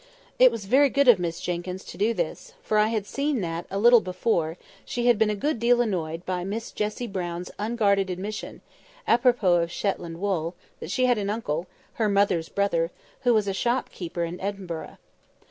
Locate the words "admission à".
8.09-9.21